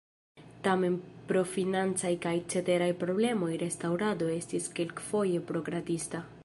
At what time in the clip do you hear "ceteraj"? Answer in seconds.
2.55-2.89